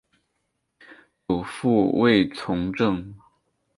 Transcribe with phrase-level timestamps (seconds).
[1.27, 3.13] 祖父卫从政。